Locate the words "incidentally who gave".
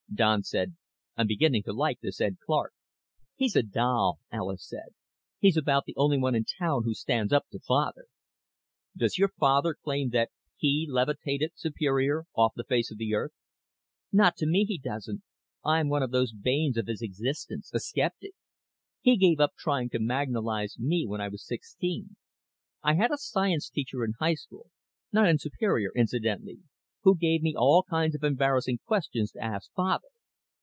25.95-27.41